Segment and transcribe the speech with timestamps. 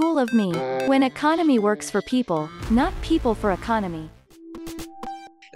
[0.00, 0.50] School of Me,
[0.88, 4.08] when economy works for people, not people for economy.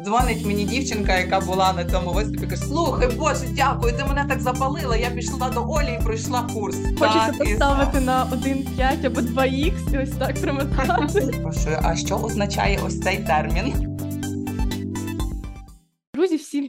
[0.04, 2.46] Дзвонить мені дівчинка, яка була на цьому виступі.
[2.46, 4.96] каже, слухай, Боже, дякую, ти мене так запалила.
[4.96, 6.76] Я пішла до Олі і пройшла курс.
[6.76, 11.44] Хочеться Так, і поставити на 1,5 або 2х і ось так примотати.
[11.82, 13.93] А що означає ось цей термін?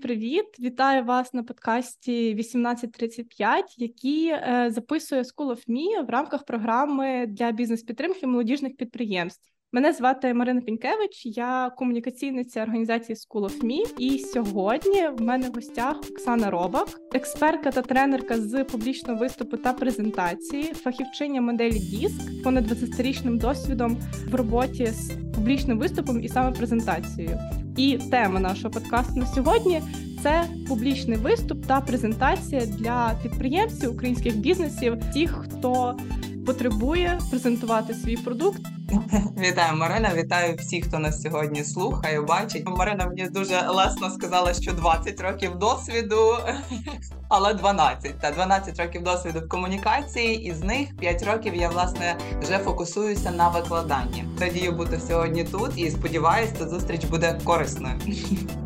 [0.06, 0.46] Привіт!
[0.60, 7.52] Вітаю вас на подкасті 1835, який е, записує School of Me в рамках програми для
[7.52, 9.55] бізнес-підтримки молодіжних підприємств.
[9.76, 14.00] Мене звати Марина Пінькевич, я комунікаційниця організації School of Me.
[14.00, 19.74] І сьогодні в мене в гостях Оксана Робак, експертка та тренерка з публічного виступу та
[19.74, 23.98] презентації, фахівчиня моделі DISC, понад 20-річним досвідом
[24.32, 27.40] в роботі з публічним виступом і саме презентацією.
[27.78, 29.82] І тема нашого подкасту на сьогодні
[30.24, 35.98] це публічний виступ та презентація для підприємців українських бізнесів, тих, хто
[36.46, 38.62] потребує презентувати свій продукт.
[39.38, 40.12] Вітаю, Марина.
[40.16, 42.64] Вітаю всіх, хто нас сьогодні слухає, бачить.
[42.66, 46.38] Марина мені дуже лесно сказала, що 20 років досвіду,
[47.30, 48.20] але 12.
[48.20, 53.32] Та 12 років досвіду в комунікації, і з них 5 років я власне вже фокусуюся
[53.32, 54.26] на викладанні.
[54.40, 57.96] Радію бути сьогодні тут і сподіваюся, зустріч буде корисною.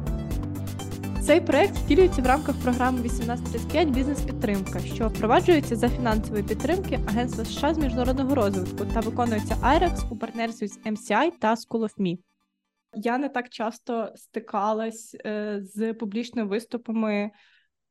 [1.29, 7.73] Цей проект втілюється в рамках програми 1835 Бізнес-підтримка, що впроваджується за фінансової підтримки Агентства США
[7.73, 12.17] з міжнародного розвитку та виконується IREX у партнерстві з MCI та School of Me.
[12.93, 17.31] Я не так часто стикалась е, з публічними виступами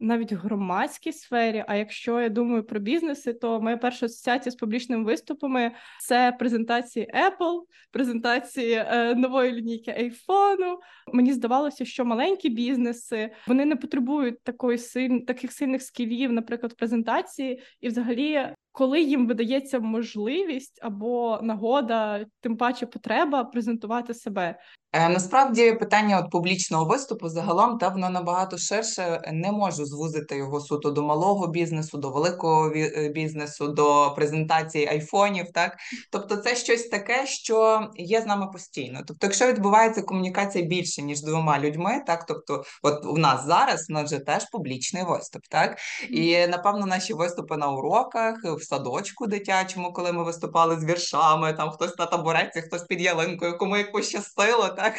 [0.01, 1.65] навіть громадській сфері.
[1.69, 7.13] А якщо я думаю про бізнеси, то моя перша асоціація з публічними виступами це презентації
[7.15, 10.79] Apple, презентації е, нової лінійки айфону.
[11.13, 15.19] Мені здавалося, що маленькі бізнеси вони не потребують такої силь...
[15.21, 18.49] таких сильних скілів, наприклад, презентації, і взагалі.
[18.73, 24.59] Коли їм видається можливість або нагода, тим паче потреба презентувати себе,
[24.93, 29.21] Насправді питання от публічного виступу загалом та воно набагато ширше.
[29.33, 35.47] Не можу звузити його суто до малого бізнесу, до великого е, бізнесу, до презентації айфонів.
[35.55, 35.77] Так,
[36.13, 39.01] тобто, це щось таке, що є з нами постійно.
[39.07, 43.93] Тобто, якщо відбувається комунікація більше ніж двома людьми, так тобто, от у нас зараз у
[43.93, 45.79] нас вже теж публічний виступ, так
[46.11, 51.71] і напевно наші виступи на уроках в садочку дитячому, коли ми виступали з віршами, там
[51.71, 54.95] хтось на табуреці, хтось під ялинкою, кому як пощастило, так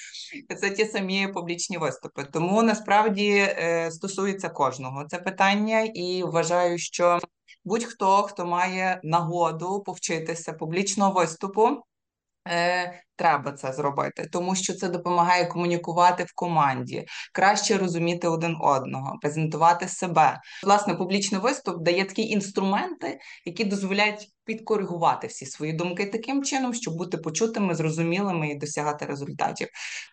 [0.60, 2.24] це ті самі публічні виступи.
[2.24, 7.18] Тому насправді е, стосується кожного це питання, і вважаю, що
[7.64, 11.82] будь-хто, хто має нагоду повчитися публічного виступу.
[13.16, 19.88] Треба це зробити, тому що це допомагає комунікувати в команді, краще розуміти один одного, презентувати
[19.88, 20.40] себе.
[20.64, 26.96] Власне, публічний виступ дає такі інструменти, які дозволяють підкоригувати всі свої думки таким чином, щоб
[26.96, 29.68] бути почутими, зрозумілими і досягати результатів.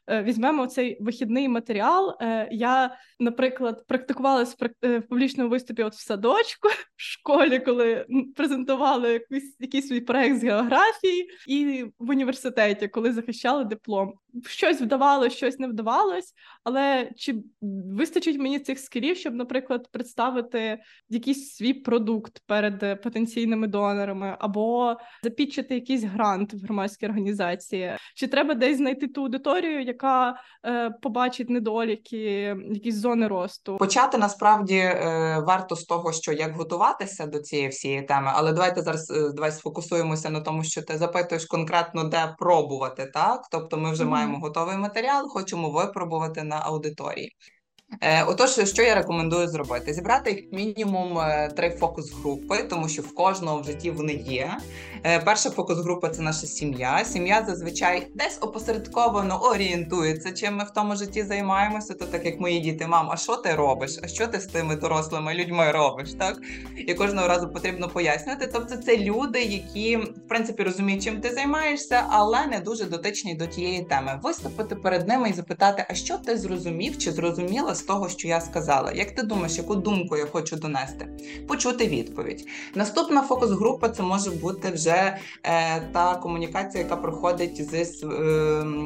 [0.07, 2.17] Е, візьмемо цей вихідний матеріал.
[2.21, 8.05] Е, Я, наприклад, практикувалась в прак- е, публічному виступі от в садочку, в школі, коли
[8.35, 14.13] презентували якийсь, якийсь свій проект з географії, і в університеті, коли захищали диплом.
[14.47, 16.33] Щось вдавалось, щось не вдавалось,
[16.63, 17.35] але чи
[17.85, 24.95] вистачить мені цих скілів, щоб, наприклад, представити якийсь свій продукт перед е, потенційними донорами, або
[25.23, 27.97] запітчити якийсь грант в громадській організації?
[28.15, 33.77] Чи треба десь знайти ту аудиторію, яка е, побачить недоліки, якісь зони росту?
[33.77, 38.81] Почати насправді е, варто з того, що як готуватися до цієї всієї теми, але давайте
[38.81, 43.47] зараз е, давай сфокусуємося на тому, що ти запитуєш конкретно, де пробувати, так?
[43.51, 44.11] Тобто ми вже Мгм.
[44.21, 47.31] Маємо готовий матеріал, хочемо випробувати на аудиторії.
[48.01, 49.93] Е, Отож, що я рекомендую зробити?
[49.93, 54.57] Зібрати як мінімум е, три фокус-групи, тому що в кожного в житті вони є.
[55.03, 57.05] Е, Перша фокус-група це наша сім'я.
[57.05, 61.93] Сім'я зазвичай десь опосередковано орієнтується, чим ми в тому житті займаємося.
[61.93, 63.99] То так як мої діти, мам, а що ти робиш?
[64.03, 66.13] А що ти з тими дорослими людьми робиш?
[66.13, 66.37] Так
[66.87, 68.49] і кожного разу потрібно пояснювати.
[68.53, 73.47] Тобто, це люди, які в принципі розуміють, чим ти займаєшся, але не дуже дотичні до
[73.47, 74.19] тієї теми.
[74.23, 78.41] Виступити перед ними і запитати, а що ти зрозумів чи зрозуміла з того, що я
[78.41, 78.91] сказала?
[78.91, 81.07] Як ти думаєш, яку думку я хочу донести?
[81.47, 82.47] Почути відповідь.
[82.75, 87.87] Наступна фокус-група це може бути вже е, та комунікація, яка проходить з, е,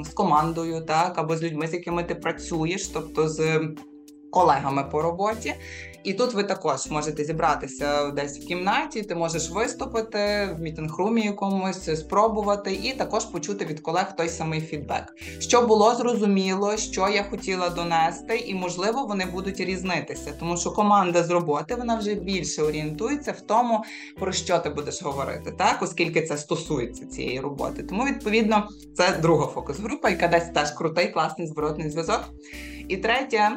[0.06, 3.62] з командою, так або з людьми, з якими ти працюєш, тобто з
[4.32, 5.54] колегами по роботі.
[6.06, 10.18] І тут ви також можете зібратися десь в кімнаті, ти можеш виступити
[10.58, 15.04] в мітинг-румі якомусь, спробувати, і також почути від колег той самий фідбек,
[15.40, 21.24] що було зрозуміло, що я хотіла донести, і можливо вони будуть різнитися, тому що команда
[21.24, 23.84] з роботи вона вже більше орієнтується в тому,
[24.20, 27.84] про що ти будеш говорити, так оскільки це стосується цієї роботи.
[27.84, 32.22] Тому відповідно це друга фокус-група, яка дасть теж крутий класний зворотний зв'язок.
[32.88, 33.52] І третє.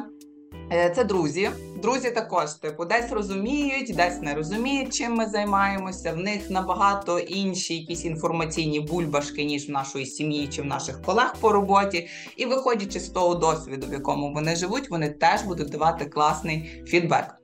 [0.71, 1.49] Е, це друзі.
[1.81, 6.11] Друзі також типу десь розуміють, десь не розуміють, чим ми займаємося.
[6.11, 11.35] В них набагато інші якісь інформаційні бульбашки, ніж в нашої сім'ї чи в наших колег
[11.39, 12.07] по роботі.
[12.37, 17.35] І виходячи з того досвіду, в якому вони живуть, вони теж будуть давати класний фідбек.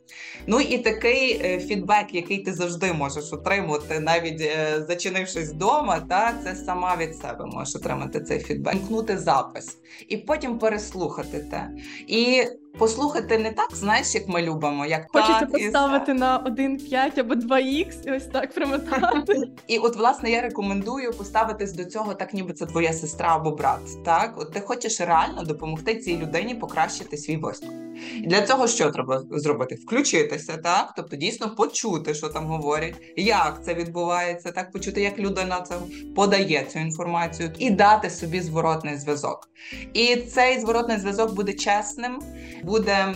[0.47, 6.33] Ну і такий е, фідбек, який ти завжди можеш отримати, навіть е, зачинившись вдома, та
[6.43, 9.77] це сама від себе можеш отримати цей фідбек, Вмкнути запис
[10.07, 11.69] і потім переслухати те.
[12.07, 12.43] І
[12.77, 18.07] послухати не так, знаєш, як ми любимо, як Хочеться так, поставити на 1,5 або 2х
[18.07, 19.49] і ось так примотати.
[19.67, 24.03] І от, власне, я рекомендую поставитись до цього, так ніби це твоя сестра або брат.
[24.05, 27.69] Так, от ти хочеш реально допомогти цій людині покращити свій виступ.
[28.15, 29.75] І для цього що треба зробити?
[29.75, 35.61] Включитися, так, тобто дійсно почути, що там говорять, як це відбувається, так почути, як людина
[35.61, 35.75] це
[36.15, 39.49] подає цю інформацію, і дати собі зворотний зв'язок.
[39.93, 42.21] І цей зворотний зв'язок буде чесним,
[42.65, 43.15] буде.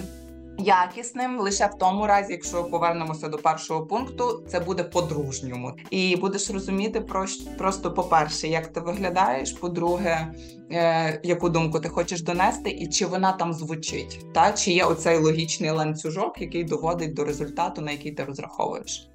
[0.62, 6.50] Якісним лише в тому разі, якщо повернемося до першого пункту, це буде по-дружньому, і будеш
[6.52, 7.26] розуміти про
[7.58, 9.52] просто по-перше, як ти виглядаєш.
[9.52, 10.34] По-друге,
[10.72, 15.18] е, яку думку ти хочеш донести, і чи вона там звучить, та чи є оцей
[15.18, 19.10] логічний ланцюжок, який доводить до результату, на який ти розраховуєш.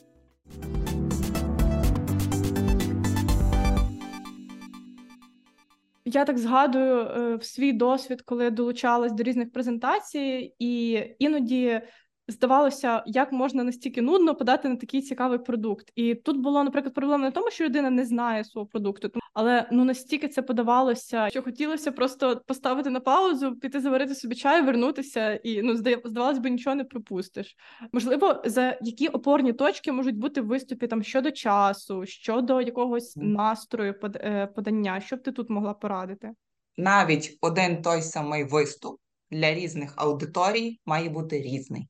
[6.04, 11.80] Я так згадую е, в свій досвід, коли долучалась до різних презентацій, і іноді
[12.28, 15.92] здавалося, як можна настільки нудно подати на такий цікавий продукт.
[15.94, 19.68] І тут було, наприклад, проблема не в тому, що людина не знає свого продукту, але
[19.72, 25.34] ну настільки це подавалося, що хотілося просто поставити на паузу, піти заварити собі чай, вернутися,
[25.34, 27.56] і ну здавалось би, нічого не пропустиш.
[27.92, 33.94] Можливо, за які опорні точки можуть бути в виступі там щодо часу, щодо якогось настрою
[34.14, 36.32] е, подання, що б ти тут могла порадити?
[36.76, 39.00] Навіть один той самий виступ
[39.30, 41.88] для різних аудиторій має бути різний.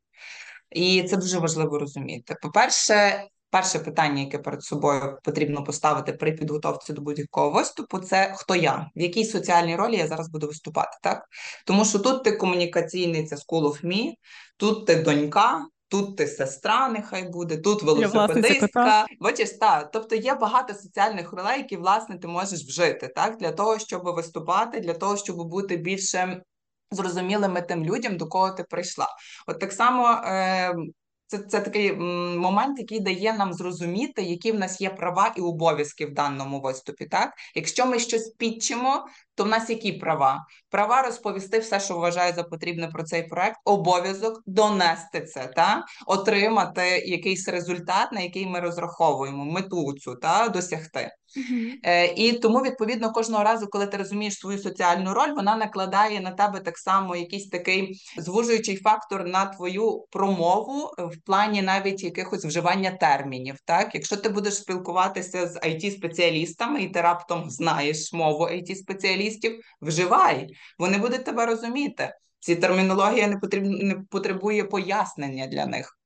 [0.70, 2.36] І це дуже важливо розуміти.
[2.42, 8.56] По-перше, перше питання, яке перед собою потрібно поставити при підготовці до будь-якого виступу, це хто
[8.56, 11.24] я, в якій соціальній ролі я зараз буду виступати, так?
[11.66, 14.12] Тому що тут ти комунікаційний, це School of Me,
[14.56, 15.66] тут ти донька.
[15.88, 19.06] Тут ти сестра, нехай буде, тут велосипедистка.
[19.20, 19.90] Бачиш, так.
[19.92, 24.80] Тобто є багато соціальних ролей, які власне ти можеш вжити, так для того, щоб виступати,
[24.80, 26.42] для того, щоб бути більше
[26.94, 29.08] зрозумілими тим людям, до кого ти прийшла.
[29.46, 30.08] От так само.
[30.08, 30.74] Е,
[31.26, 31.92] це це такий
[32.36, 37.06] момент, який дає нам зрозуміти, які в нас є права і обов'язки в даному виступі.
[37.06, 40.46] Так, якщо ми щось підчимо, то в нас які права?
[40.70, 46.82] Права розповісти все, що вважаю за потрібне про цей проект, обов'язок донести це, та отримати
[47.06, 51.10] якийсь результат, на який ми розраховуємо, мету цю та досягти.
[51.82, 56.30] Е, І тому, відповідно, кожного разу, коли ти розумієш свою соціальну роль, вона накладає на
[56.30, 62.90] тебе так само якийсь такий звужуючий фактор на твою промову в плані навіть якихось вживання
[62.90, 63.56] термінів.
[63.64, 69.60] Так, якщо ти будеш спілкуватися з it спеціалістами і ти раптом знаєш мову it спеціалістів
[69.82, 70.46] вживай,
[70.78, 72.14] вони будуть тебе розуміти.
[72.40, 75.98] Ці термінологія не потрібно не потребує пояснення для них.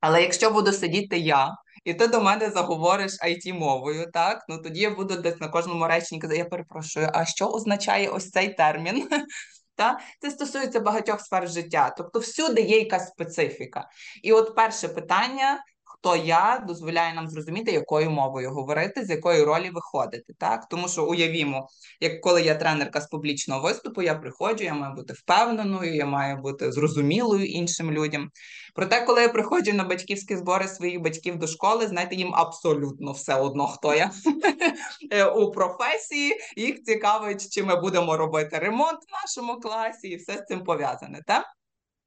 [0.00, 1.50] Але якщо буду сидіти я,
[1.84, 5.86] і ти до мене заговориш it мовою, так ну тоді я буду десь на кожному
[5.86, 9.08] реченні казати, я перепрошую, а що означає ось цей термін?
[9.74, 9.98] Та?
[10.20, 13.88] Це стосується багатьох сфер життя, тобто всюди є якась специфіка.
[14.22, 15.64] І от перше питання
[16.00, 20.34] хто я дозволяє нам зрозуміти, якою мовою говорити, з якої ролі виходити.
[20.38, 21.68] Так, тому що уявімо,
[22.00, 26.36] як коли я тренерка з публічного виступу, я приходжу, я маю бути впевненою, я маю
[26.36, 28.30] бути зрозумілою іншим людям.
[28.74, 33.34] Проте, коли я приходжу на батьківські збори своїх батьків до школи, знаєте, їм абсолютно все
[33.34, 34.10] одно, хто я
[35.36, 36.36] у професії.
[36.56, 41.22] Їх цікавить, чи ми будемо робити ремонт в нашому класі, і все з цим пов'язане.
[41.26, 41.57] так?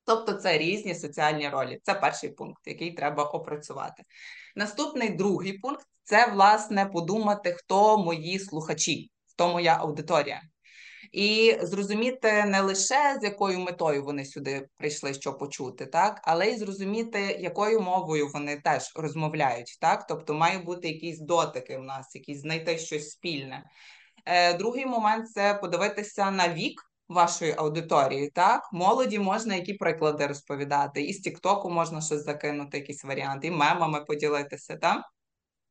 [0.05, 1.79] Тобто це різні соціальні ролі.
[1.83, 4.03] Це перший пункт, який треба опрацювати.
[4.55, 10.41] Наступний другий пункт це, власне, подумати, хто мої слухачі, хто моя аудиторія.
[11.11, 16.57] І зрозуміти не лише з якою метою вони сюди прийшли, що почути, так, але й
[16.57, 19.77] зрозуміти, якою мовою вони теж розмовляють.
[19.81, 23.63] так, Тобто має бути якісь дотики в нас, якісь знайти щось спільне.
[24.25, 28.29] Е, Другий момент це подивитися на вік вашої аудиторії.
[28.29, 33.51] Так, молоді можна які приклади розповідати, і з Тіктоку можна щось закинути, якісь варіанти, і
[33.51, 34.77] мемами поділитися.
[34.77, 35.01] Так?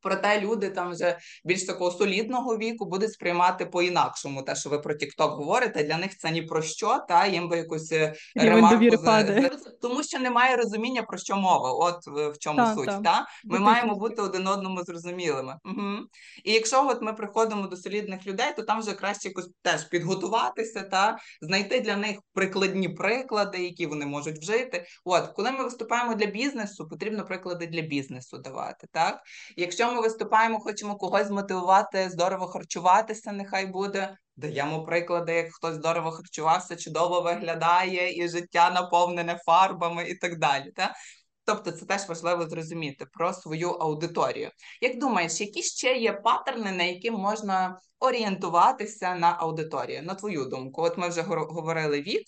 [0.01, 4.93] Проте люди там вже більш такого солідного віку будуть сприймати по-інакшому те, що ви про
[4.93, 5.83] Тікток говорите.
[5.83, 9.77] Для них це ні про що, та їм би якусь е, ремарку з...
[9.81, 11.71] тому, що немає розуміння про що мова.
[11.71, 12.85] От в чому та, суть.
[12.85, 13.25] Та, та?
[13.43, 15.57] Ми маємо бути один одному зрозумілими.
[15.65, 15.97] Угу.
[16.43, 20.81] І якщо от ми приходимо до солідних людей, то там вже краще якось теж підготуватися
[20.81, 24.85] та знайти для них прикладні приклади, які вони можуть вжити.
[25.05, 28.87] От коли ми виступаємо для бізнесу, потрібно приклади для бізнесу давати.
[28.91, 29.21] Так,
[29.57, 34.17] якщо ми виступаємо, хочемо когось змотивувати, здорово харчуватися, нехай буде.
[34.35, 40.71] Даємо приклади, як хтось здорово харчувався, чудово виглядає, і життя наповнене фарбами і так далі.
[40.75, 40.93] Та?
[41.45, 44.49] Тобто це теж важливо зрозуміти про свою аудиторію.
[44.81, 50.03] Як думаєш, які ще є паттерни, на які можна орієнтуватися на аудиторію?
[50.03, 50.81] На твою думку?
[50.81, 52.21] От ми вже говорили вік.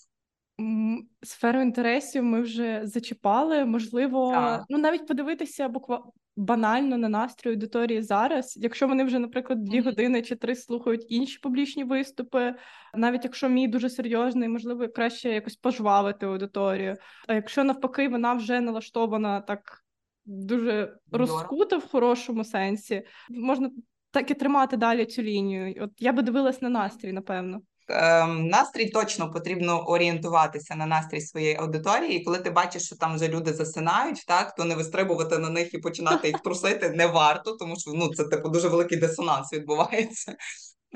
[1.22, 3.64] Сферу інтересів ми вже зачіпали.
[3.64, 4.64] Можливо, так.
[4.68, 8.56] ну навіть подивитися буквально банально на настрій аудиторії зараз.
[8.56, 12.54] Якщо вони вже, наприклад, дві години чи три слухають інші публічні виступи,
[12.94, 16.96] навіть якщо мій дуже серйозний, можливо, краще якось пожвавити аудиторію.
[17.28, 19.84] А якщо навпаки вона вже налаштована так
[20.24, 23.70] дуже розкута в хорошому сенсі, можна
[24.10, 25.74] так і тримати далі цю лінію.
[25.80, 27.60] От я би дивилась на настрій, напевно.
[27.88, 32.20] Ем, настрій точно потрібно орієнтуватися на настрій своєї аудиторії.
[32.20, 35.74] І коли ти бачиш, що там вже люди засинають, так то не вистрибувати на них
[35.74, 40.36] і починати їх трусити не варто, тому що ну це типу дуже великий дисонанс відбувається.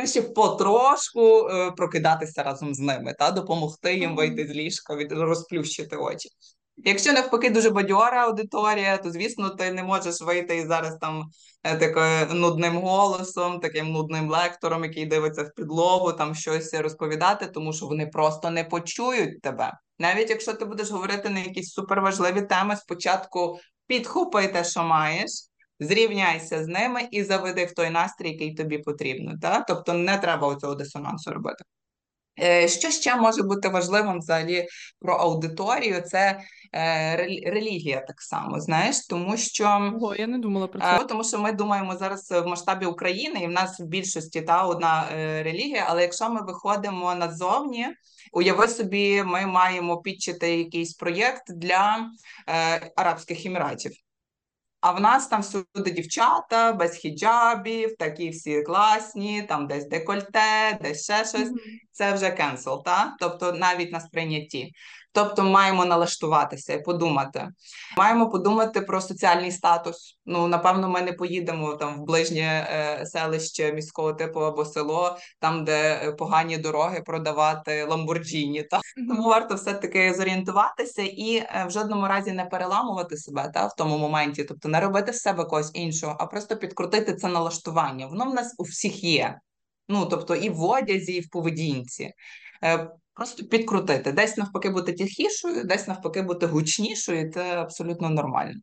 [0.05, 5.97] Ще потрошку е, прокидатися разом з ними, та допомогти їм вийти з ліжка, від розплющити
[5.97, 6.29] очі.
[6.85, 11.25] Якщо навпаки дуже бадьора аудиторія, то звісно ти не можеш вийти і зараз там
[11.63, 17.73] е, таким нудним голосом, таким нудним лектором, який дивиться в підлогу, там щось розповідати, тому
[17.73, 19.73] що вони просто не почують тебе.
[19.99, 25.31] Навіть якщо ти будеш говорити на якісь суперважливі теми, спочатку підхопи те, що маєш.
[25.81, 29.35] Зрівняйся з ними і заведи в той настрій, який тобі потрібно.
[29.43, 29.61] Та?
[29.61, 31.65] Тобто не треба цього дисонансу робити.
[32.43, 34.69] Е, що ще може бути важливим взагалі
[35.01, 36.01] про аудиторію?
[36.01, 36.41] Це
[36.75, 37.17] е,
[37.47, 41.05] релігія так само, знаєш, тому що Ого, я не думала про це.
[41.09, 45.09] Тому що ми думаємо зараз в масштабі України, і в нас в більшості та одна
[45.13, 45.87] е, релігія.
[45.89, 47.87] Але якщо ми виходимо назовні,
[48.33, 52.11] уяви собі, ми маємо підчити якийсь проєкт для
[52.49, 54.08] е, Арабських Еміратів.
[54.81, 61.05] А в нас там всюди дівчата без хіджабів, такі всі класні, там десь декольте, десь
[61.05, 61.49] ще щось.
[61.49, 61.79] Mm-hmm.
[61.93, 64.73] Це вже кенсел, та тобто навіть на сприйнятті.
[65.13, 67.49] Тобто маємо налаштуватися і подумати.
[67.97, 70.19] Маємо подумати про соціальний статус.
[70.27, 75.65] Ну напевно, ми не поїдемо там в ближнє е, селище міського типу або село, там
[75.65, 78.63] де е, погані дороги продавати ламборджіні.
[78.63, 83.67] Та тому варто все таки зорієнтуватися і е, в жодному разі не переламувати себе та
[83.67, 88.07] в тому моменті, тобто не робити з себе когось іншого, а просто підкрутити це налаштування.
[88.07, 89.39] Воно в нас у всіх є.
[89.89, 92.13] Ну тобто і в одязі, і в поведінці.
[93.19, 94.13] Просто підкрутити.
[94.13, 97.33] Десь навпаки бути тихішою, десь навпаки бути гучнішою.
[97.33, 98.61] Це абсолютно нормально.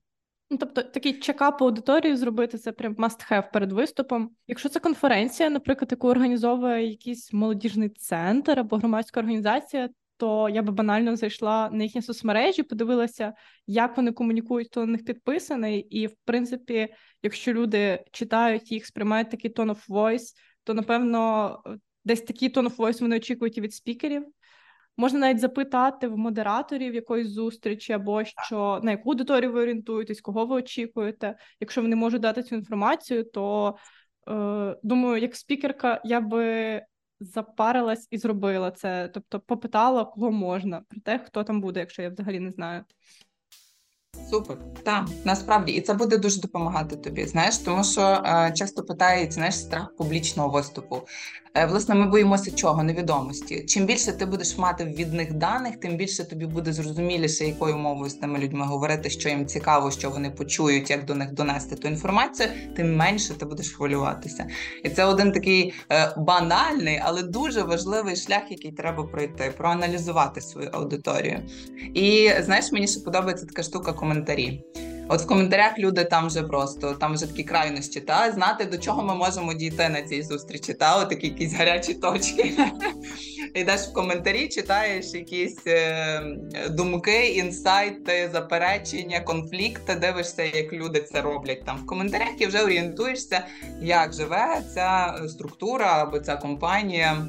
[0.49, 4.31] Ну, тобто такий чекап аудиторії зробити це прям must have перед виступом.
[4.47, 10.71] Якщо це конференція, наприклад, яку організовує якийсь молодіжний центр або громадська організація, то я би
[10.71, 13.33] банально зайшла на їхні соцмережі, подивилася,
[13.67, 15.79] як вони комунікують, хто на них підписаний.
[15.79, 16.87] І, в принципі,
[17.23, 20.33] якщо люди читають їх, сприймають такий tone of voice,
[20.63, 21.59] то напевно
[22.05, 24.25] десь такий tone of voice вони очікують і від спікерів.
[24.97, 30.45] Можна навіть запитати в модераторів якоїсь зустрічі, або що на яку аудиторію ви орієнтуєтесь, кого
[30.45, 31.35] ви очікуєте.
[31.59, 33.75] Якщо вони можуть дати цю інформацію, то
[34.27, 36.81] е, думаю, як спікерка я би
[37.19, 39.09] запарилась і зробила це.
[39.13, 42.83] Тобто попитала, кого можна, про те, хто там буде, якщо я взагалі не знаю.
[44.29, 47.25] Супер, так, насправді, і це буде дуже допомагати тобі.
[47.25, 51.01] Знаєш, тому що е, часто питають знаєш, страх публічного виступу.
[51.57, 53.65] Е, власне, ми боїмося чого невідомості.
[53.65, 58.09] Чим більше ти будеш мати від них даних, тим більше тобі буде зрозуміліше, якою мовою
[58.09, 61.87] з тими людьми говорити, що їм цікаво, що вони почують, як до них донести ту
[61.87, 64.47] інформацію, тим менше ти будеш хвилюватися.
[64.83, 70.69] І це один такий е, банальний, але дуже важливий шлях, який треба пройти, проаналізувати свою
[70.73, 71.39] аудиторію.
[71.93, 74.63] І знаєш, мені ще подобається така штука коментарі.
[75.07, 79.03] От в коментарях люди там вже просто там вже такі крайності, та знати до чого
[79.03, 82.53] ми можемо дійти на цій зустрічі, та от такі якісь гарячі точки.
[83.55, 86.21] Йдеш в коментарі, читаєш якісь е,
[86.69, 89.95] думки, інсайти, заперечення, конфлікти.
[89.95, 93.45] Дивишся, як люди це роблять там в коментарях, і вже орієнтуєшся,
[93.81, 97.27] як живе ця структура або ця компанія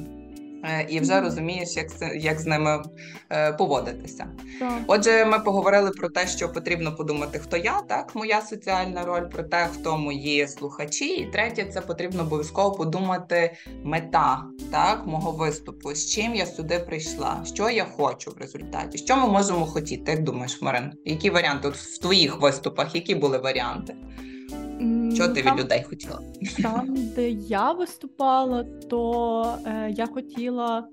[0.89, 2.83] і вже розумієш, як як з ними
[3.29, 4.27] е, поводитися.
[4.59, 4.79] Так.
[4.87, 9.43] Отже, ми поговорили про те, що потрібно подумати, хто я, так, моя соціальна роль, про
[9.43, 11.05] те, хто мої слухачі.
[11.05, 17.41] І третє, це потрібно обов'язково подумати мета так, мого виступу, з чим я сюди прийшла,
[17.53, 20.11] що я хочу в результаті, що ми можемо хотіти.
[20.11, 20.91] Як думаєш, Марин?
[21.05, 22.95] Які варіанти От в твоїх виступах?
[22.95, 23.95] Які були варіанти?
[25.15, 26.19] Що ти там, від людей хотіла?
[26.61, 30.87] Там, де я виступала, то е, я хотіла.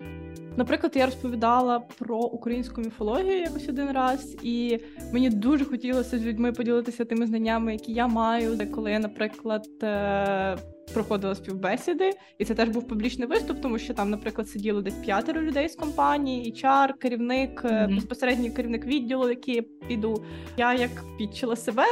[0.56, 4.78] Наприклад, я розповідала про українську міфологію якось один раз, і
[5.12, 9.66] мені дуже хотілося з людьми поділитися тими знаннями, які я маю, де коли я, наприклад,
[9.82, 10.56] е,
[10.94, 15.42] проходила співбесіди, і це теж був публічний виступ, тому що там, наприклад, сиділо десь п'ятеро
[15.42, 17.94] людей з компанії, HR, керівник, mm-hmm.
[17.94, 20.24] безпосередній керівник відділу, який я піду.
[20.56, 21.84] Я як підчила себе.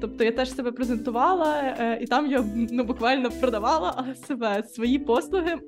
[0.00, 5.58] Тобто я теж себе презентувала, е, і там я ну буквально продавала себе свої послуги.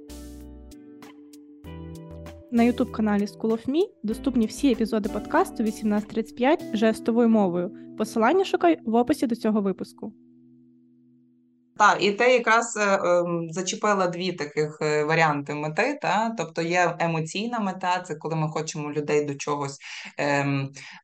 [2.50, 7.70] На youtube каналі School of Me доступні всі епізоди подкасту 1835 жестовою мовою.
[7.98, 10.12] Посилання шукай в описі до цього випуску.
[11.76, 15.98] Так, і ти якраз е, е, зачепила дві таких е, варіанти мети.
[16.02, 16.34] Та?
[16.38, 19.78] Тобто є емоційна мета, це коли ми хочемо людей до чогось
[20.18, 20.46] е,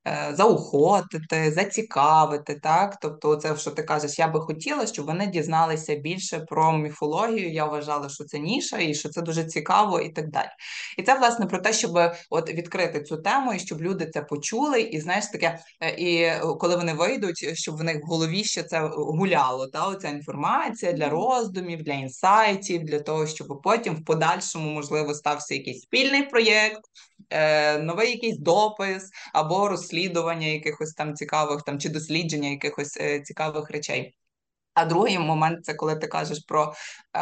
[0.09, 2.61] е, заохотити, зацікавити.
[2.63, 2.99] Так?
[3.03, 7.53] Тобто, це що ти кажеш, я би хотіла, щоб вони дізналися більше про міфологію.
[7.53, 10.51] Я вважала, що це ніша і що це дуже цікаво, і так далі.
[10.99, 14.81] І це власне про те, щоб от відкрити цю тему, і щоб люди це почули,
[14.81, 18.81] і знаєш таке, е, і коли вони вийдуть, щоб в них в голові ще це
[18.95, 24.71] гуляло, та оця інформація інформація для роздумів, для інсайтів, для того, щоб потім в подальшому
[24.71, 26.81] можливо стався якийсь спільний проєкт,
[27.31, 33.71] е, новий якийсь допис або розслідування якихось там цікавих там чи дослідження якихось е, цікавих
[33.71, 34.15] речей.
[34.75, 36.75] А другий момент це коли ти кажеш про
[37.17, 37.21] е,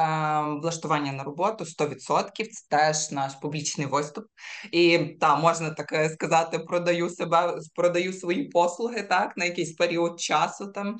[0.62, 1.94] влаштування на роботу 100%,
[2.34, 4.24] це теж наш публічний виступ.
[4.72, 10.66] І так, можна так сказати, продаю себе, продаю свої послуги так на якийсь період часу.
[10.66, 10.98] Там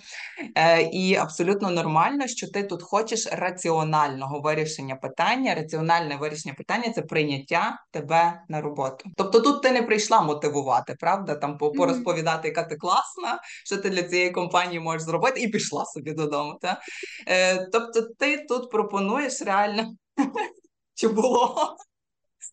[0.54, 5.54] Е, І абсолютно нормально, що ти тут хочеш раціонального вирішення питання.
[5.54, 9.10] Раціональне вирішення питання це прийняття тебе на роботу.
[9.16, 11.34] Тобто тут ти не прийшла мотивувати, правда?
[11.34, 16.12] Там порозповідати, яка ти класна, що ти для цієї компанії можеш зробити, і пішла собі
[16.12, 16.58] додому додому.
[16.62, 16.80] Та?
[17.28, 19.94] Е, Тобто, ти тут пропонуєш реально
[20.94, 21.76] чи було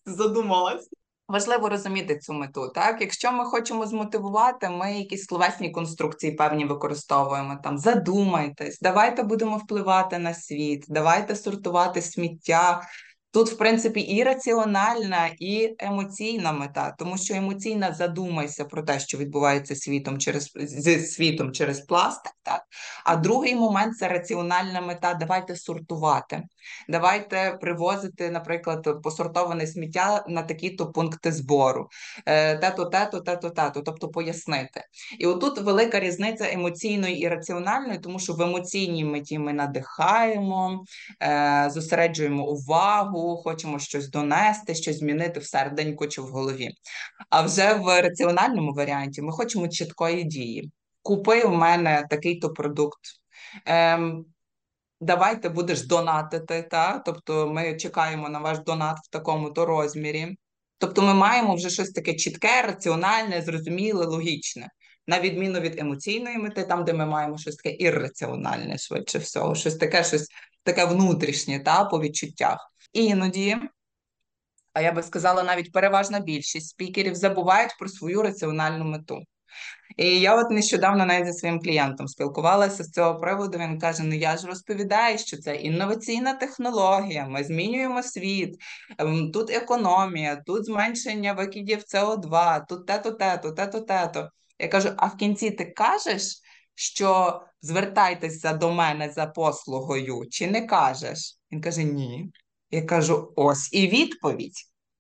[0.05, 0.89] задумалась.
[1.27, 2.71] Важливо розуміти цю мету.
[2.75, 7.59] Так, якщо ми хочемо змотивувати, ми якісь словесні конструкції певні використовуємо.
[7.63, 12.81] Там задумайтесь, давайте будемо впливати на світ, давайте сортувати сміття,
[13.35, 19.17] Тут, в принципі, і раціональна, і емоційна мета, тому що емоційна задумайся про те, що
[19.17, 22.33] відбувається світом через зі світом через пластик.
[22.43, 22.61] Так
[23.05, 25.13] а другий момент це раціональна мета.
[25.13, 26.43] Давайте сортувати,
[26.89, 31.89] давайте привозити, наприклад, посортоване сміття на такі-то пункти збору,
[32.25, 34.81] е, тето, тето, тобто пояснити.
[35.19, 40.83] І отут велика різниця емоційної і раціональної, тому що в емоційній меті ми надихаємо,
[41.23, 46.69] е, зосереджуємо увагу хочемо щось донести, щось змінити в серденьку чи в голові.
[47.29, 50.71] А вже в раціональному варіанті ми хочемо чіткої дії.
[51.01, 52.99] Купи в мене такий-то продукт.
[53.65, 54.25] Ем,
[55.01, 56.99] Давайте будеш донатити, та?
[56.99, 60.35] тобто ми чекаємо на ваш донат в такому-то розмірі.
[60.77, 64.69] Тобто ми маємо вже щось таке чітке, раціональне, зрозуміле, логічне,
[65.07, 69.75] на відміну від емоційної мети, там, де ми маємо щось таке ірраціональне, швидше всього, щось
[69.75, 70.27] таке, щось
[70.63, 72.71] таке внутрішнє та, по відчуттях.
[72.95, 73.57] Іноді,
[74.73, 79.21] а я би сказала, навіть переважна більшість спікерів забувають про свою раціональну мету.
[79.97, 83.57] І я от нещодавно навіть зі своїм клієнтом спілкувалася з цього приводу.
[83.57, 88.55] Він каже: Ну я ж розповідаю, що це інноваційна технологія, ми змінюємо світ,
[88.97, 94.29] ем, тут економія, тут зменшення викидів СО2, тут те-то, те-то, те-то, те-то.
[94.59, 96.41] Я кажу: а в кінці ти кажеш,
[96.75, 101.37] що звертайтеся до мене за послугою, чи не кажеш?
[101.51, 102.31] Він каже: Ні.
[102.71, 104.55] Я кажу: ось і відповідь.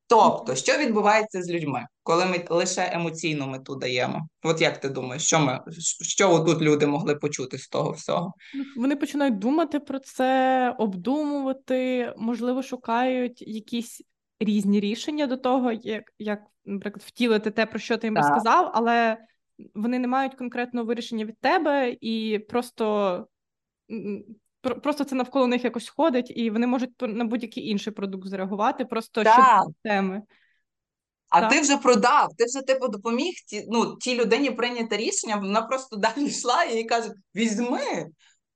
[0.07, 4.27] Тобто, що відбувається з людьми, коли ми лише емоційну мету даємо?
[4.43, 5.59] От як ти думаєш, що ми
[6.01, 8.33] що тут люди могли почути з того всього?
[8.77, 14.01] Вони починають думати про це, обдумувати, можливо, шукають якісь
[14.39, 19.17] різні рішення до того, як, як наприклад, втілити те, про що ти їм розказав, але
[19.75, 23.27] вони не мають конкретного вирішення від тебе і просто
[24.69, 29.21] просто це навколо них якось ходить, і вони можуть на будь-який інший продукт зреагувати, просто
[29.21, 30.21] щодо теми.
[31.29, 31.51] А так.
[31.51, 35.95] ти вже продав, ти вже типу допоміг ті, ну, тій людині прийняти рішення, вона просто
[35.97, 38.05] далі йшла і їй кажуть: візьми,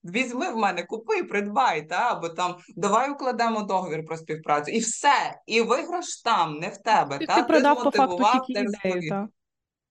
[0.03, 5.35] Візьми в мене, купи, придбай, та або там давай укладемо договір про співпрацю, і все,
[5.45, 7.17] і виграш там, не в тебе.
[7.17, 9.27] Ти, та ти продав по факту тільки ідею, так.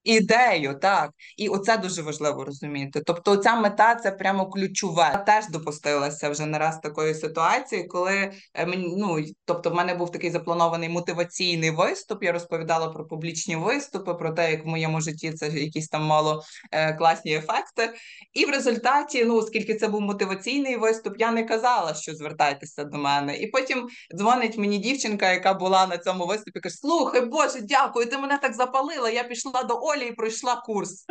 [0.09, 1.11] Ідею, так.
[1.37, 3.03] І оце дуже важливо розуміти.
[3.07, 5.11] Тобто, ця мета це прямо ключове.
[5.12, 8.66] Я теж допустилася вже не раз такої ситуації, коли е,
[8.97, 12.23] ну тобто, в мене був такий запланований мотиваційний виступ.
[12.23, 16.42] Я розповідала про публічні виступи, про те, як в моєму житті це якісь там мало
[16.73, 17.94] е, класні ефекти.
[18.33, 22.99] І в результаті, ну оскільки це був мотиваційний виступ, я не казала, що звертайтеся до
[22.99, 23.37] мене.
[23.37, 28.18] І потім дзвонить мені дівчинка, яка була на цьому виступі, каже: Слухай, Боже, дякую, ти
[28.18, 29.11] мене так запалила.
[29.11, 31.06] Я пішла до Олі і пройшла курс.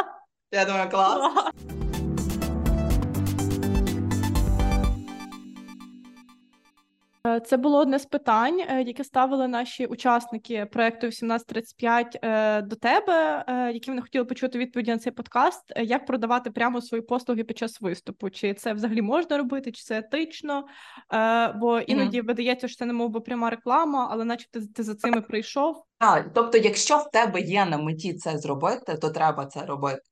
[0.52, 1.34] Я думаю, клас.
[7.46, 13.44] Це було одне з питань, е, яке ставили наші учасники проекту 1835 е, до тебе,
[13.48, 15.72] е, які вони хотіли почути відповіді на цей подкаст.
[15.76, 18.30] Е, Як продавати прямо свої послуги під час виступу?
[18.30, 20.64] Чи це взагалі можна робити, чи це етично?
[21.14, 24.82] Е, Бо іноді видається, що це не мов би пряма реклама, але наче ти, ти
[24.82, 25.82] за цими прийшов.
[25.98, 30.02] Так, тобто, якщо в тебе є на меті це зробити, то треба це робити.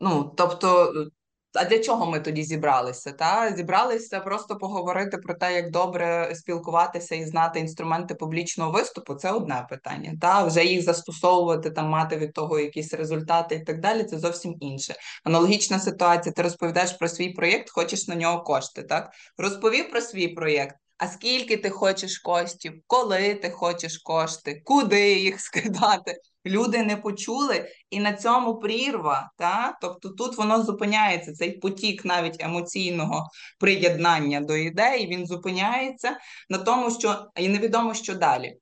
[0.00, 0.92] Ну, тобто,
[1.56, 3.12] а для чого ми тоді зібралися?
[3.12, 3.52] Та?
[3.56, 9.14] Зібралися просто поговорити про те, як добре спілкуватися і знати інструменти публічного виступу.
[9.14, 10.12] Це одне питання.
[10.20, 10.44] Та?
[10.44, 14.94] Вже їх застосовувати, там, мати від того якісь результати і так далі, це зовсім інше.
[15.24, 18.82] Аналогічна ситуація, ти розповідаєш про свій проєкт, хочеш на нього кошти.
[18.82, 19.10] Так?
[19.38, 20.76] Розповів про свій проєкт.
[20.98, 26.16] А скільки ти хочеш коштів, коли ти хочеш кошти, куди їх скидати?
[26.46, 29.30] Люди не почули, і на цьому прірва.
[29.38, 29.78] Та?
[29.80, 31.32] Тобто тут воно зупиняється.
[31.32, 36.16] Цей потік навіть емоційного приєднання до ідеї, він зупиняється
[36.50, 38.56] на тому, що і невідомо, що далі.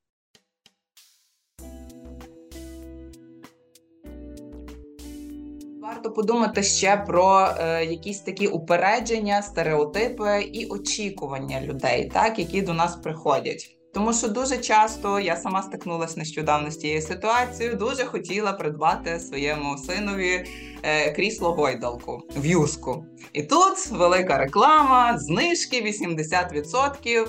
[5.82, 12.72] Варто подумати ще про е, якісь такі упередження, стереотипи і очікування людей, так, які до
[12.72, 13.73] нас приходять.
[13.94, 17.76] Тому що дуже часто я сама стикнулася нещодавно з цією ситуацією.
[17.76, 20.44] Дуже хотіла придбати своєму синові
[20.82, 23.04] е, крісло гойдалку в'юзку.
[23.32, 27.26] І тут велика реклама, знижки 80%,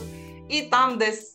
[0.49, 1.31] і там десь.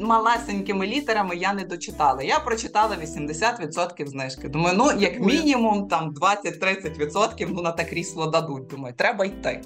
[0.00, 2.22] Малесенькими літерами я не дочитала.
[2.22, 4.48] Я прочитала 80% знижки.
[4.48, 8.66] Думаю, ну як мінімум там 20-30% ну на те крісло дадуть.
[8.66, 9.60] Думаю, треба йти.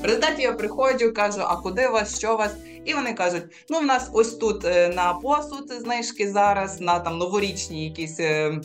[0.00, 2.56] В результаті я приходжу, кажу, а куди вас, що вас?
[2.84, 7.18] І вони кажуть: ну, в нас ось тут е, на посуд знижки зараз, на там
[7.18, 8.60] новорічні якісь е,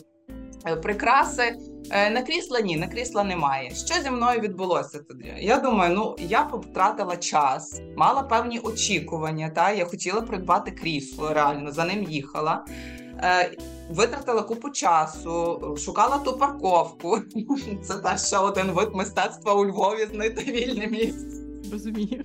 [0.66, 1.56] е, прикраси.
[1.90, 3.70] На крісла ні, на крісла немає.
[3.74, 5.34] Що зі мною відбулося тоді?
[5.38, 9.50] Я думаю, ну я потратила час, мала певні очікування.
[9.50, 12.64] Та я хотіла придбати крісло, реально за ним їхала.
[13.24, 13.56] Е,
[13.90, 17.18] Витратила купу часу, шукала ту парковку.
[17.82, 21.42] Це теж ще один вид мистецтва у Львові знайти вільне місце.
[21.72, 22.24] Розумію.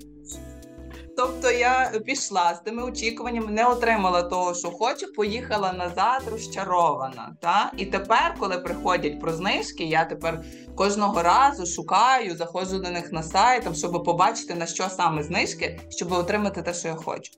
[1.18, 7.36] Тобто я пішла з тими очікуваннями, не отримала того, що хочу, поїхала назад, розчарована.
[7.42, 7.72] Та?
[7.78, 10.44] І тепер, коли приходять про знижки, я тепер
[10.76, 16.12] кожного разу шукаю, заходжу до них на сайт, щоб побачити на що саме знижки, щоб
[16.12, 17.32] отримати те, що я хочу.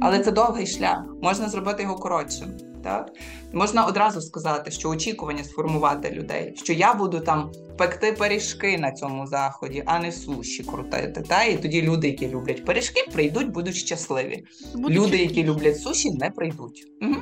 [0.00, 2.48] Але це довгий шлях, можна зробити його коротшим.
[2.82, 3.12] Так?
[3.52, 9.26] Можна одразу сказати, що очікування сформувати людей, що я буду там пекти пиріжки на цьому
[9.26, 11.22] заході, а не суші крутити.
[11.28, 11.44] Та?
[11.44, 14.44] І тоді люди, які люблять пиріжки, прийдуть, будуть щасливі.
[14.74, 16.86] Будуть Люди, які люблять суші, не прийдуть.
[17.02, 17.16] Угу.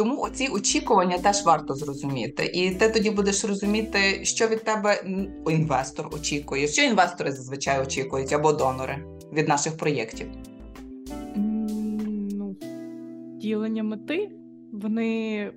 [0.00, 2.44] Тому ці очікування теж варто зрозуміти.
[2.54, 5.04] І ти тоді будеш розуміти, що від тебе
[5.50, 10.26] інвестор очікує, що інвестори зазвичай очікують або донори від наших проєктів.
[11.36, 12.56] Ну,
[13.40, 14.30] ділення мети.
[14.72, 15.52] Вони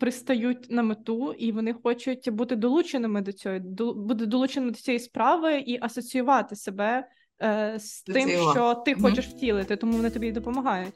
[0.00, 3.58] пристають на мету і вони хочуть бути долученими до цього,
[3.94, 7.08] бути долученими до цієї справи і асоціювати себе
[7.42, 8.58] е, з тим, Асоціювати.
[8.58, 10.94] що ти хочеш втілити, тому вони тобі допомагають.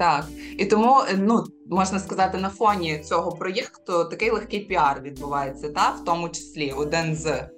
[0.00, 0.24] Так,
[0.58, 5.90] і тому е, ну можна сказати, на фоні цього проєкту такий легкий піар відбувається, та
[5.90, 7.48] в тому числі один з.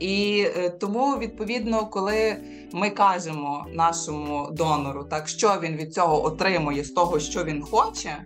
[0.00, 2.36] І е, тому, відповідно, коли
[2.72, 8.24] ми кажемо нашому донору, так що він від цього отримує з того, що він хоче,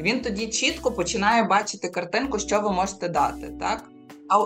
[0.00, 3.84] він тоді чітко починає бачити картинку, що ви можете дати, так.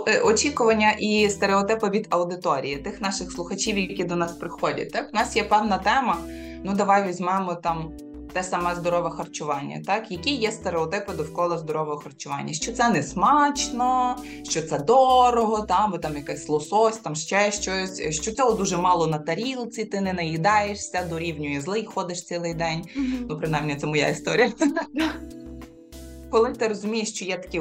[0.08, 4.92] Е, очікування і стереотипи від аудиторії, тих наших слухачів, які до нас приходять.
[4.92, 6.16] Так, у нас є певна тема.
[6.64, 7.92] Ну, давай візьмемо там
[8.32, 9.82] те саме здорове харчування.
[9.86, 12.52] Так, які є стереотипи довкола здорового харчування?
[12.52, 18.20] Що це не смачно, що це дорого, там, бо там якийсь лосось, там ще щось,
[18.20, 22.84] що цього дуже мало на тарілці, ти не наїдаєшся, дорівнює злий, ходиш цілий день.
[23.28, 24.52] Ну, принаймні, це моя історія.
[26.30, 27.60] Коли ти розумієш, що є такі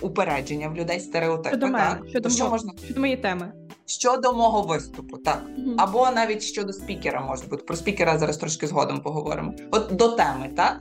[0.00, 1.56] упередження в людей, стереотипи,
[2.08, 3.52] Щодо так, що можна Щодо моєї теми.
[3.90, 5.42] Щодо мого виступу, так.
[5.78, 7.64] Або навіть щодо спікера, може бути.
[7.64, 9.54] Про спікера зараз трошки згодом поговоримо.
[9.70, 10.80] От до теми, так?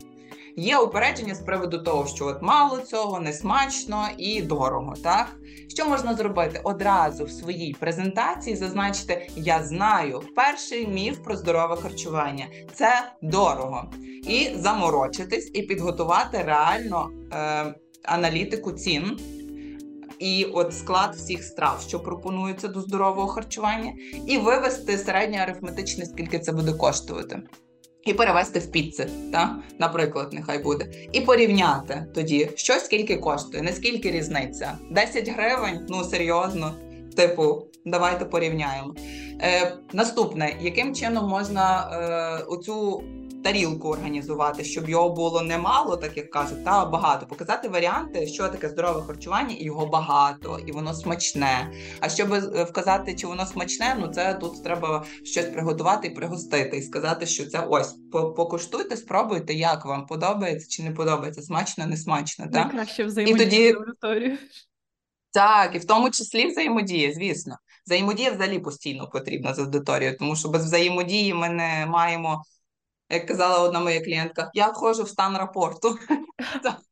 [0.55, 4.93] Є упередження з приводу того, що от мало цього, несмачно і дорого.
[5.03, 5.27] Так
[5.67, 8.55] що можна зробити одразу в своїй презентації?
[8.55, 13.91] Зазначити Я знаю перший міф про здорове харчування це дорого,
[14.27, 19.19] і заморочитись, і підготувати реально е, аналітику цін.
[20.19, 23.93] І от склад всіх страв, що пропонуються до здорового харчування,
[24.27, 27.41] і вивести середнє арифметичне, скільки це буде коштувати.
[28.05, 29.55] І перевести в піци, та?
[29.79, 30.85] наприклад, нехай буде.
[31.11, 34.77] І порівняти тоді, що скільки коштує, наскільки різниця.
[34.91, 36.75] 10 гривень, ну серйозно.
[37.15, 38.95] Типу, давайте порівняємо.
[39.41, 43.03] Е, Наступне, яким чином можна е, оцю
[43.43, 47.25] тарілку організувати, щоб його було немало, так як кажуть, та багато.
[47.25, 51.71] Показати варіанти, що таке здорове харчування, і його багато, і воно смачне.
[51.99, 56.77] А щоб е, вказати, чи воно смачне, ну це тут треба щось приготувати і пригостити,
[56.77, 61.97] і сказати, що це ось покуштуйте, спробуйте, як вам подобається чи не подобається, смачно, не
[61.97, 62.45] смачно.
[62.45, 62.65] Так?
[62.65, 64.37] Найкраще взаємодія тоді- з.
[65.31, 67.55] Так, і в тому числі взаємодія, звісно.
[67.85, 72.43] Взаємодія взагалі постійно потрібна з аудиторією, тому що без взаємодії ми не маємо,
[73.09, 75.97] як казала одна моя клієнтка, я входжу в стан рапорту.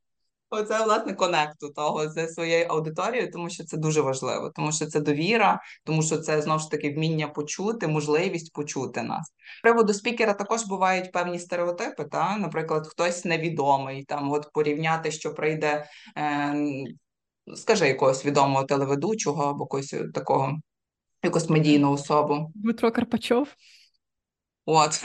[0.50, 5.00] Оце, власне, конекту того зі своєю аудиторією, тому що це дуже важливо, тому що це
[5.00, 9.28] довіра, тому що це знову ж таки вміння почути, можливість почути нас.
[9.60, 12.04] З приводу спікера також бувають певні стереотипи.
[12.04, 12.38] Та?
[12.38, 15.86] Наприклад, хтось невідомий, там от порівняти, що прийде.
[16.18, 16.56] Е,
[17.56, 20.60] скажи якогось відомого телеведучого або когось такого,
[21.24, 22.52] якусь медійну особу.
[22.56, 23.48] Дмитро Карпачов.
[24.66, 25.04] От.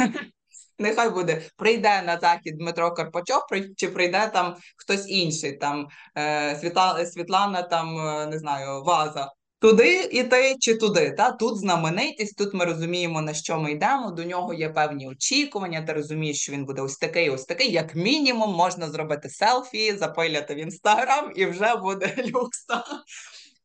[0.82, 3.42] Нехай буде, прийде на захід Дмитро Карпачов,
[3.76, 9.32] чи прийде там хтось інший, там е, Світла, Світлана, там е, не знаю, Ваза.
[9.62, 11.10] Туди іти чи туди?
[11.10, 14.10] Та тут знаменитість, тут ми розуміємо на що ми йдемо.
[14.10, 15.82] До нього є певні очікування.
[15.82, 17.72] Ти розумієш, що він буде ось такий, ось такий.
[17.72, 22.66] Як мінімум, можна зробити селфі, запиляти в інстаграм, і вже буде люкс.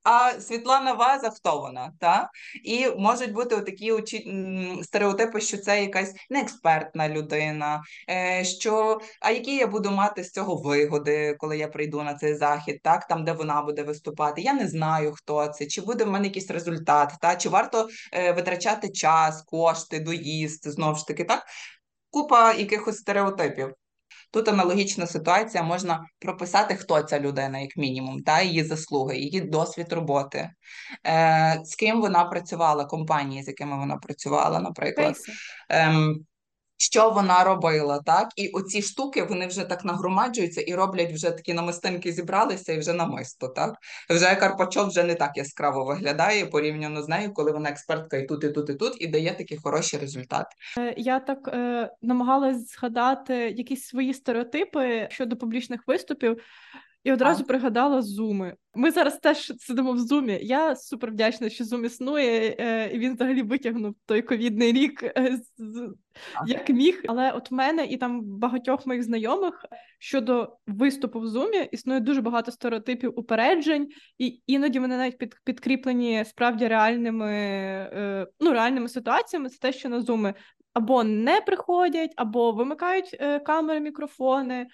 [0.10, 1.94] А Світлана Ваза, хто вона?
[2.00, 2.30] Та?
[2.64, 3.94] І можуть бути такі
[4.84, 7.82] стереотипи, що це якась неекспертна людина.
[8.10, 12.36] Е, що а які я буду мати з цього вигоди, коли я прийду на цей
[12.36, 14.42] захід, так там, де вона буде виступати.
[14.42, 18.32] Я не знаю, хто це, чи буде в мене якийсь результат, та чи варто е,
[18.32, 21.44] витрачати час, кошти, доїзд, знову ж таки, так
[22.10, 23.74] купа якихось стереотипів.
[24.32, 29.94] Тут аналогічна ситуація, можна прописати, хто ця людина, як мінімум, та її заслуги, її досвід
[29.94, 30.50] роботи,
[31.08, 35.16] е, з ким вона працювала, компанії, з якими вона працювала, наприклад.
[35.16, 35.34] Кейси.
[36.78, 38.30] Що вона робила, так?
[38.36, 42.94] І оці штуки вони вже так нагромаджуються і роблять вже такі намистинки зібралися і вже
[42.94, 43.76] намисто, так?
[44.10, 48.44] Вже Карпачов вже не так яскраво виглядає порівняно з нею, коли вона експертка і тут,
[48.44, 50.50] і тут, і тут, і дає такі хороші результати.
[50.78, 56.38] Е, Я так е, намагалась згадати якісь свої стереотипи щодо публічних виступів,
[57.08, 58.56] і одразу пригадала зуми.
[58.76, 60.40] Ми зараз теж сидимо в зумі.
[60.42, 65.40] Я супер вдячна, що зум існує, е, і він взагалі витягнув той ковідний рік е,
[66.48, 67.04] як міг.
[67.08, 69.66] Але от в мене і там багатьох моїх знайомих
[70.00, 76.26] щодо виступу в зумі існує дуже багато стереотипів упереджень, і іноді вони навіть під, підкріплені
[76.26, 79.50] справді реальними, е, ну, реальними ситуаціями.
[79.50, 80.34] Це те, що на зуми
[80.74, 84.68] або не приходять, або вимикають камери, мікрофони.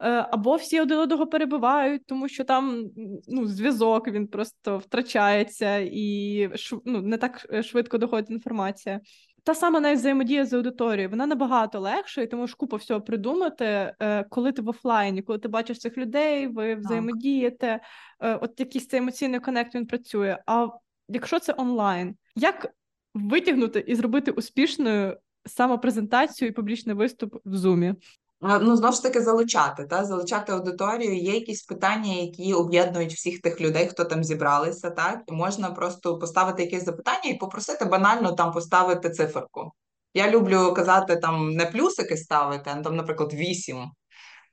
[0.00, 2.84] Е, Або всі один одного перебивають, тому що там
[3.28, 6.50] ну, зв'язок він просто втрачається і
[6.84, 9.00] ну, не так е, швидко доходить інформація.
[9.44, 13.94] Та сама навіть взаємодія з аудиторією, вона набагато легша, і ти можеш купу всього придумати,
[14.00, 17.80] е, коли ти в офлайні, коли ти бачиш цих людей, ви взаємодієте,
[18.20, 20.38] от якийсь цей емоційний коннект він працює.
[20.46, 20.68] А
[21.08, 22.66] якщо це онлайн, як
[23.14, 27.94] витягнути і зробити успішною самопрезентацію і публічний виступ в зумі?
[28.40, 30.04] Ну, знову ж таки, залучати, та?
[30.04, 31.16] залучати аудиторію.
[31.16, 35.22] Є якісь питання, які об'єднують всіх тих людей, хто там зібралися, так?
[35.26, 39.72] І можна просто поставити якесь запитання і попросити банально там поставити циферку.
[40.14, 43.84] Я люблю казати там не плюсики ставити, а там, наприклад, 8.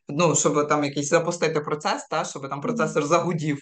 [0.07, 3.59] Ну, щоб там якийсь запустити процес, та, щоб там процесор загудів.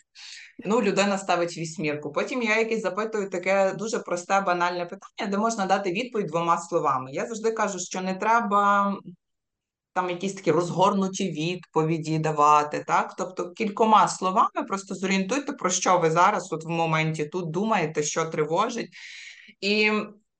[0.65, 2.11] Ну, людина ставить вісьмірку.
[2.11, 7.11] Потім я якесь запитую таке дуже просте, банальне питання, де можна дати відповідь двома словами.
[7.11, 8.93] Я завжди кажу, що не треба
[9.93, 13.15] там якісь такі розгорнуті відповіді давати, так?
[13.17, 18.25] Тобто кількома словами просто зорієнтуйте, про що ви зараз от в моменті тут думаєте, що
[18.25, 18.89] тривожить,
[19.61, 19.91] і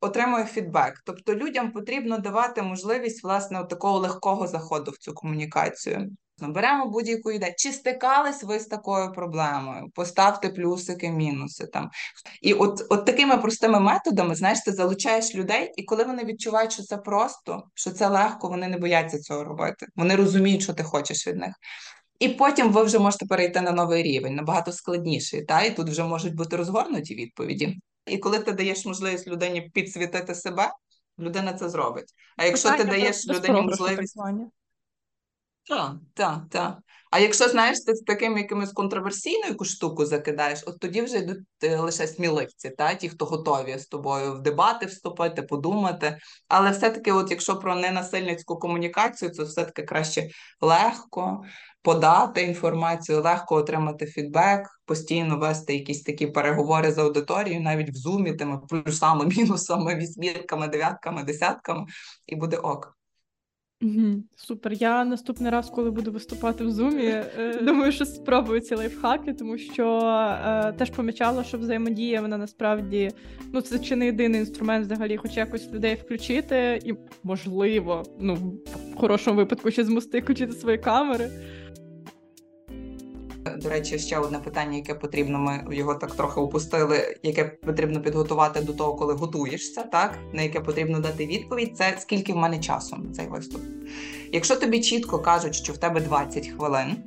[0.02, 1.02] отримую фідбек.
[1.06, 6.10] Тобто людям потрібно давати можливість власне такого легкого заходу в цю комунікацію.
[6.50, 7.54] Беремо будь-яку ідею.
[7.58, 9.90] Чи стикались ви з такою проблемою?
[9.96, 11.90] Поставте плюсики, мінуси там.
[12.42, 16.84] І от от такими простими методами, знаєш, ти залучаєш людей, і коли вони відчувають, що
[16.84, 19.88] це просто, що це легко, вони не бояться цього робити.
[19.96, 21.54] Вони розуміють, що ти хочеш від них.
[22.20, 25.46] І потім ви вже можете перейти на новий рівень, набагато складніший.
[25.46, 25.62] Та?
[25.62, 27.80] І тут вже можуть бути розгорнуті відповіді.
[28.06, 30.72] І коли ти даєш можливість людині підсвітити себе,
[31.20, 32.14] людина це зробить.
[32.38, 34.18] А якщо Питання ти даєш людині можливість.
[35.68, 35.94] Так.
[36.14, 36.78] Так, так.
[37.12, 41.78] А якщо знаєш, ти з таким якимось контроверсійною штуку закидаєш, от тоді вже йдуть е,
[41.78, 46.18] лише сміливці, та ті, хто готові з тобою в дебати вступити, подумати.
[46.48, 50.30] Але все-таки, от якщо про ненасильницьку комунікацію, це все-таки краще
[50.62, 51.44] легко
[51.82, 58.34] подати інформацію, легко отримати фідбек, постійно вести якісь такі переговори з аудиторією, навіть в зумі,
[58.34, 61.86] тими плюсами, мінусами, вісьмірками, дев'ятками, десятками,
[62.28, 63.01] і буде ок.
[64.36, 64.74] Супер.
[64.74, 69.58] Я наступний раз, коли буду виступати в зумі, е, думаю, що спробую ці лайфхаки, тому
[69.58, 70.00] що
[70.46, 73.12] е, теж помічала, що взаємодія вона насправді
[73.54, 78.96] ну це чи не єдиний інструмент взагалі, хоч якось людей включити, і можливо, ну в
[78.96, 81.30] хорошому випадку ще змусти включити свої камери.
[83.58, 88.62] До речі, ще одне питання, яке потрібно, ми його так трохи опустили, яке потрібно підготувати
[88.62, 92.96] до того, коли готуєшся, так на яке потрібно дати відповідь, це скільки в мене часу
[92.96, 93.62] на цей виступ.
[94.32, 96.98] Якщо тобі чітко кажуть, що в тебе 20 хвилин,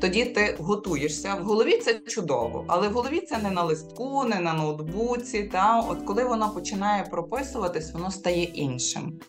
[0.00, 1.34] тоді ти готуєшся.
[1.34, 5.42] В голові це чудово, але в голові це не на листку, не на ноутбуці.
[5.42, 9.20] Та От коли воно починає прописуватись, воно стає іншим.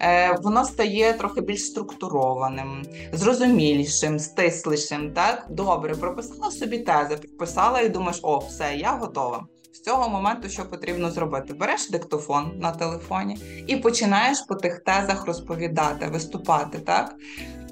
[0.00, 5.12] Е, Воно стає трохи більш структурованим, зрозумілішим, стислішим.
[5.12, 9.46] Так, добре, прописала собі тези, прописала і думаєш, о, все, я готова.
[9.84, 11.54] Цього моменту, що потрібно зробити?
[11.54, 17.14] Береш диктофон на телефоні і починаєш по тих тезах розповідати, виступати, так?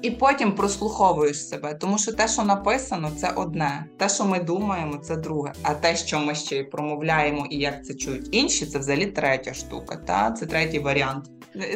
[0.01, 3.85] І потім прослуховуєш себе, тому що те, що написано, це одне.
[3.97, 5.53] Те, що ми думаємо, це друге.
[5.63, 9.53] А те, що ми ще й промовляємо і як це чують інші, це взагалі третя
[9.53, 9.95] штука.
[9.95, 11.29] Та це третій варіант.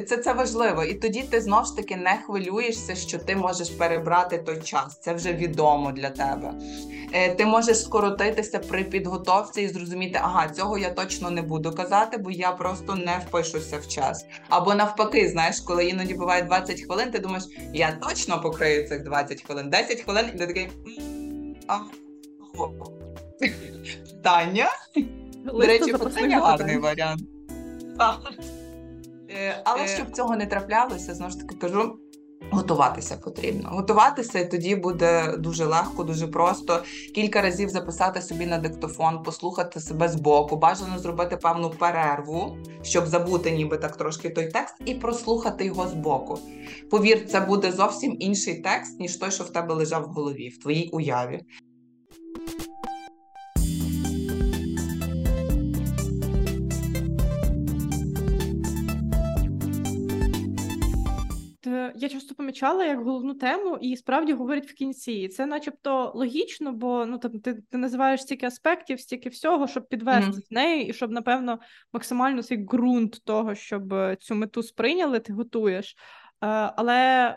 [0.08, 4.38] Це це важливо, і тоді ти знов ж таки не хвилюєшся, що ти можеш перебрати
[4.38, 5.00] той час.
[5.00, 6.54] Це вже відомо для тебе.
[7.14, 12.18] Е, ти можеш скоротитися при підготовці і зрозуміти, ага, цього я точно не буду казати,
[12.18, 14.26] бо я просто не впишуся в час.
[14.50, 19.42] Або навпаки, знаєш, коли іноді буває 20 хвилин, ти думаєш, я точно покрию цих 20
[19.42, 20.70] хвилин, 10 хвилин, і ти такий.
[21.68, 21.80] А,
[24.24, 24.70] Таня.
[25.46, 27.22] До речі, питання гарний варіант.
[29.30, 32.00] Е, але щоб цього не траплялося, знову ж таки кажу.
[32.52, 33.70] Готуватися потрібно.
[33.70, 36.84] Готуватися, і тоді буде дуже легко, дуже просто.
[37.16, 43.52] Кілька разів записати собі на диктофон, послухати себе збоку, бажано зробити певну перерву, щоб забути,
[43.52, 46.40] ніби так трошки той текст, і прослухати його збоку.
[46.90, 50.58] Повір, це буде зовсім інший текст, ніж той, що в тебе лежав в голові, в
[50.58, 51.42] твоїй уяві.
[62.00, 65.12] Я часто помічала як головну тему, і справді говорять в кінці.
[65.12, 69.88] І це, начебто, логічно, бо ну там ти ти називаєш стільки аспектів, стільки всього, щоб
[69.88, 70.46] підвести mm-hmm.
[70.46, 71.60] з неї, і щоб, напевно,
[71.94, 75.96] максимально цей ґрунт того, щоб цю мету сприйняли, ти готуєш.
[76.44, 77.36] Е, але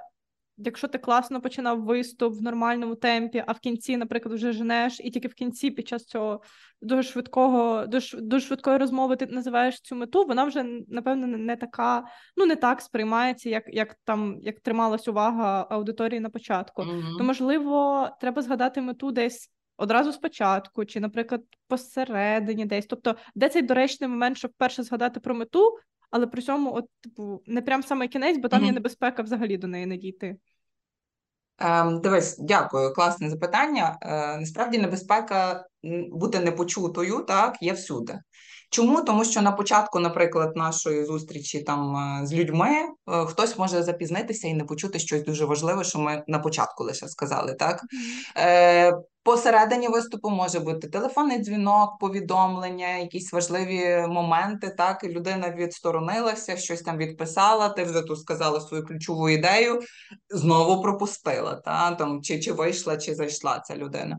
[0.65, 5.11] якщо ти класно починав виступ в нормальному темпі, а в кінці, наприклад, вже женеш, і
[5.11, 6.43] тільки в кінці під час цього
[6.83, 12.05] дуже швидкого, дуже, дуже швидкої розмови ти називаєш цю мету, вона вже напевно не така,
[12.37, 16.83] ну не так сприймається, як як там як трималась увага аудиторії на початку.
[16.83, 17.19] Mm-hmm.
[17.19, 19.51] То можливо, треба згадати мету десь.
[19.77, 22.87] Одразу спочатку, чи, наприклад, посередині десь.
[22.87, 25.79] Тобто, де цей доречний момент, щоб перше згадати про мету,
[26.11, 28.67] але при цьому, от, типу, не прям саме кінець, бо там mm-hmm.
[28.67, 30.37] є небезпека взагалі до неї не дійти.
[31.61, 33.99] Ем, Дивись, дякую, класне запитання.
[34.03, 35.65] Е, Насправді небезпека
[36.11, 38.19] бути непочутою, так, є всюди.
[38.71, 39.03] Чому?
[39.03, 44.49] Тому що на початку, наприклад, нашої зустрічі там е, з людьми е, хтось може запізнитися
[44.49, 47.55] і не почути щось дуже важливе, що ми на початку лише сказали.
[47.55, 47.83] Так
[48.37, 54.75] е, посередині виступу може бути телефонний дзвінок, повідомлення, якісь важливі моменти.
[54.79, 57.69] Так, людина відсторонилася, щось там відписала.
[57.69, 59.81] Ти вже тут сказала свою ключову ідею,
[60.29, 61.55] знову пропустила.
[61.55, 64.19] Та там чи, чи вийшла, чи зайшла ця людина.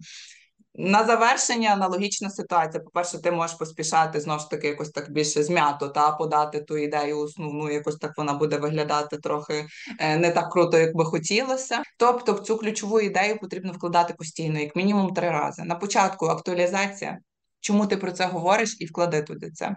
[0.76, 2.84] На завершення аналогічна ситуація.
[2.84, 7.20] По-перше, ти можеш поспішати знову ж таки якось так більше змято та подати ту ідею
[7.20, 9.66] основну, якось так вона буде виглядати трохи
[10.00, 11.84] е, не так круто, як би хотілося.
[11.98, 15.64] Тобто, в цю ключову ідею потрібно вкладати постійно, як мінімум три рази.
[15.64, 17.20] На початку актуалізація,
[17.60, 19.76] чому ти про це говориш, і вклади туди це.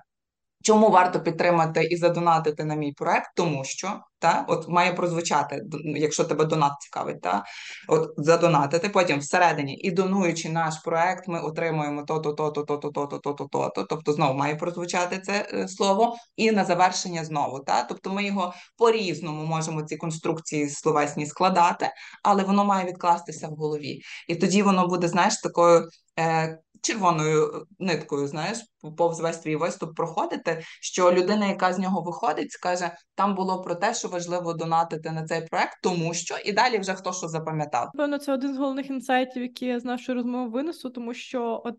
[0.64, 3.30] Чому варто підтримати і задонатити на мій проект?
[3.36, 7.44] Тому що та от має прозвучати, якщо тебе донат цікавить, та
[7.88, 8.88] от задонатити.
[8.88, 13.84] Потім всередині і донуючи наш проект, ми отримуємо то-то, то-то, то-то, то-то, то-то, то-то.
[13.84, 17.60] Тобто знову має прозвучати це е, слово, і на завершення знову.
[17.60, 21.90] Та тобто ми його по-різному можемо ці конструкції словесні складати,
[22.22, 25.88] але воно має відкластися в голові, і тоді воно буде, знаєш, такою.
[26.20, 28.58] Е, червоною ниткою, знаєш,
[28.96, 33.74] повз весь твій виступ проходити, що людина, яка з нього виходить, скаже: там було про
[33.74, 37.90] те, що важливо донатити на цей проект, тому що і далі вже хто що запам'ятав.
[37.94, 41.74] Певно, це один з головних інсайтів, які я з нашої розмови винесу, тому що от.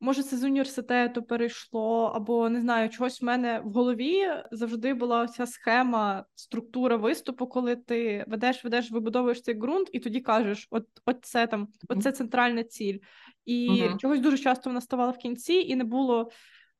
[0.00, 5.28] Може, це з університету перейшло, або не знаю, чогось в мене в голові завжди була
[5.28, 10.86] ця схема, структура виступу, коли ти ведеш, ведеш, вибудовуєш цей ґрунт, і тоді кажеш: от,
[11.06, 12.98] от це там, от це центральна ціль.
[13.44, 13.98] І uh-huh.
[13.98, 16.30] чогось дуже часто вона ставала в кінці, і не було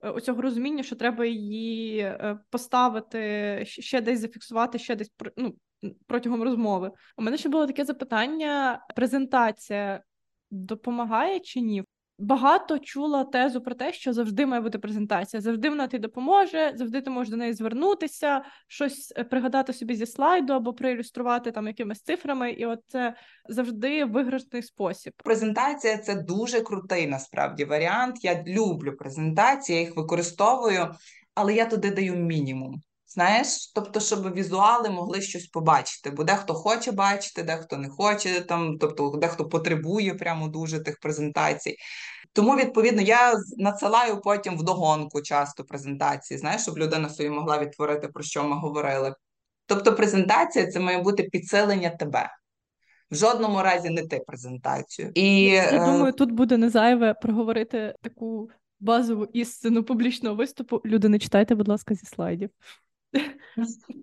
[0.01, 5.55] е, оцього розуміння, що треба її е, поставити, ще десь зафіксувати, ще десь ну,
[6.07, 6.91] протягом розмови.
[7.17, 10.03] У мене ще було таке запитання: презентація
[10.51, 11.84] допомагає чи ні?
[12.19, 17.01] Багато чула тезу про те, що завжди має бути презентація, завжди вона тобі допоможе, завжди
[17.01, 22.03] ти можеш до неї звернутися, щось е, пригадати собі зі слайду або проілюструвати там якимись
[22.03, 23.15] цифрами, і от це
[23.49, 25.13] завжди виграшний спосіб.
[25.25, 28.25] Презентація це дуже крутий насправді варіант.
[28.25, 30.95] Я люблю презентації, я їх використовую,
[31.35, 32.83] але я туди даю мінімум.
[33.15, 38.79] Знаєш, тобто, щоб візуали могли щось побачити, бо дехто хоче бачити, дехто не хоче, там,
[38.79, 41.77] тобто дехто потребує прямо дуже тих презентацій.
[42.33, 48.23] Тому, відповідно, я надсилаю потім вдогонку часто презентації, знаєш, щоб людина собі могла відтворити, про
[48.23, 49.15] що ми говорили.
[49.67, 52.31] Тобто, презентація це має бути підсилення тебе.
[53.11, 55.11] В жодному разі не ти презентацію.
[55.15, 58.51] І, Я е, думаю, тут буде не зайве проговорити таку
[58.81, 60.81] базову істину публічного виступу.
[60.85, 62.51] Люди, не читайте, будь ласка, зі слайдів.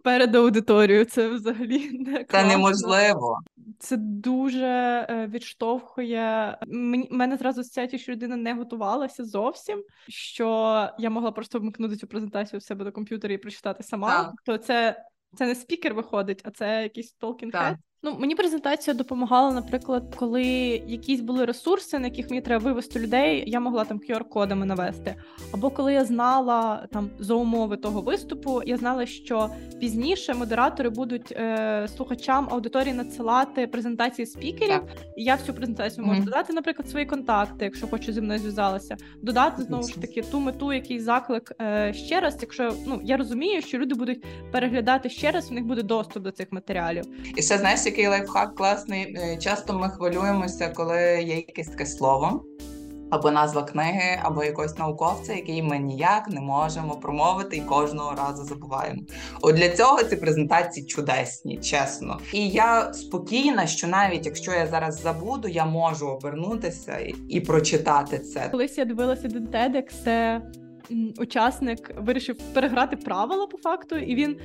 [0.03, 3.39] Перед аудиторією це взагалі не Це неможливо.
[3.80, 4.66] Це дуже
[5.09, 6.57] е, відштовхує.
[6.68, 9.84] Мені мене зразу сяті, що людина не готувалася зовсім.
[10.07, 14.24] Що я могла просто вмикнути цю презентацію в себе до комп'ютера і прочитати сама.
[14.24, 14.34] Так.
[14.45, 15.05] То це
[15.38, 17.76] це не спікер виходить, а це якийсь talking head.
[18.04, 20.43] Ну, мені презентація допомагала, наприклад, коли
[20.88, 25.16] якісь були ресурси, на яких мені треба вивести людей, я могла там QR-кодами навести.
[25.54, 29.49] Або коли я знала там за умови того виступу, я знала, що
[29.80, 34.70] пізніше модератори будуть е, слухачам аудиторії надсилати презентації спікерів.
[34.70, 34.88] Так.
[35.18, 36.26] І я всю презентацію можу mm-hmm.
[36.26, 40.74] додати, наприклад, свої контакти, якщо хочу зі мною зв'язалася, додати знову ж таки ту мету,
[40.74, 42.38] який заклик е, ще раз.
[42.41, 46.32] Якщо ну я розумію, що люди будуть переглядати ще раз, у них буде доступ до
[46.32, 47.04] цих матеріалів.
[47.36, 49.16] І ще знаєш який лайфхак класний.
[49.18, 52.44] Е, часто ми хвилюємося, коли є якесь таке слово.
[53.10, 58.44] Або назва книги, або якогось науковця, який ми ніяк не можемо промовити і кожного разу
[58.44, 59.02] забуваємо.
[59.42, 62.20] От для цього ці презентації чудесні, чесно.
[62.34, 66.98] І я спокійна, що навіть якщо я зараз забуду, я можу обернутися
[67.30, 68.50] і прочитати це.
[68.52, 70.42] Колись я дивилася до TEDx, це
[71.18, 74.38] учасник вирішив переграти правила по факту, і він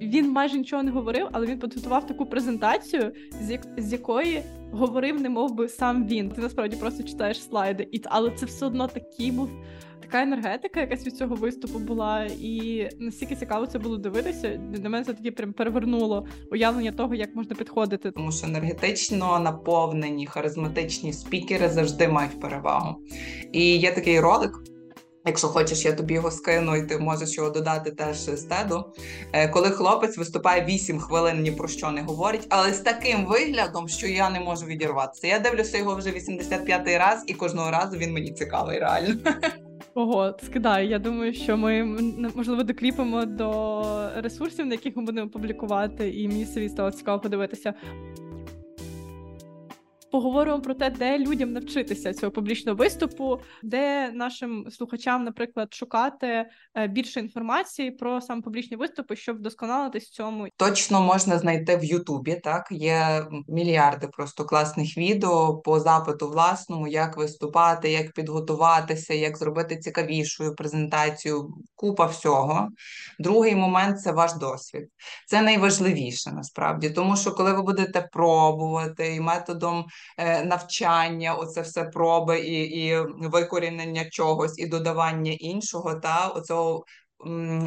[0.00, 3.66] він майже нічого не говорив, але він підготував таку презентацію, з, як...
[3.76, 6.30] з якої говорив, не мов би сам він.
[6.30, 9.50] Ти насправді просто читаєш слайди, і але це все одно такий був.
[10.00, 14.60] Така енергетика, якась від цього виступу була, і настільки цікаво це було дивитися.
[14.70, 18.10] Для мене це тоді прям перевернуло уявлення того, як можна підходити.
[18.10, 22.96] Тому що енергетично наповнені, харизматичні спікери завжди мають перевагу.
[23.52, 24.73] І є такий ролик.
[25.26, 28.84] Якщо хочеш, я тобі його скину, і ти можеш його додати теж з теду.
[29.32, 33.88] Е, коли хлопець виступає 8 хвилин, ні про що не говорить, але з таким виглядом,
[33.88, 35.26] що я не можу відірватися.
[35.26, 39.14] Я дивлюся його вже 85-й раз, і кожного разу він мені цікавий, реально.
[39.94, 40.88] Ого, скидаю.
[40.88, 41.84] Я думаю, що ми
[42.34, 43.82] можливо докріпимо до
[44.16, 47.74] ресурсів, на яких ми будемо публікувати, і мені собі стало цікаво подивитися
[50.14, 56.88] поговоримо про те, де людям навчитися цього публічного виступу, де нашим слухачам, наприклад, шукати е,
[56.88, 60.48] більше інформації про сам публічні виступи, щоб вдосконалитись в цьому.
[60.56, 62.40] Точно можна знайти в Ютубі.
[62.44, 69.76] Так є мільярди просто класних відео по запиту власному, як виступати, як підготуватися, як зробити
[69.76, 71.48] цікавішою презентацію.
[71.74, 72.68] Купа всього.
[73.18, 74.88] Другий момент це ваш досвід.
[75.26, 79.84] Це найважливіше насправді, тому що коли ви будете пробувати і методом
[80.44, 86.84] навчання, оце все проби і і викорінення чогось, і додавання іншого, та оцього,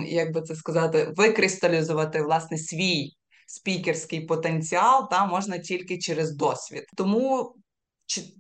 [0.06, 3.12] як би це сказати, викристалізувати власне свій
[3.48, 6.84] спікерський потенціал та можна тільки через досвід.
[6.98, 7.56] Тому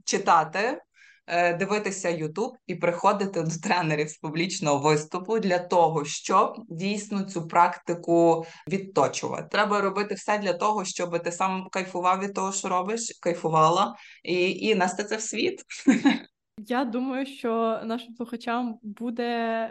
[0.05, 0.81] читати.
[1.27, 7.47] Е, дивитися YouTube і приходити до тренерів з публічного виступу для того, щоб дійсно цю
[7.47, 9.47] практику відточувати.
[9.51, 14.51] Треба робити все для того, щоб ти сам кайфував від того, що робиш, кайфувала, і,
[14.51, 15.63] і нести це в світ.
[16.57, 19.23] Я думаю, що нашим слухачам буде